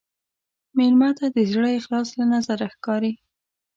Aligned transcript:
مېلمه 0.77 1.09
ته 1.17 1.25
د 1.35 1.37
زړه 1.51 1.69
اخلاص 1.79 2.09
له 2.19 2.25
نظره 2.33 2.65
ښکاري. 2.73 3.13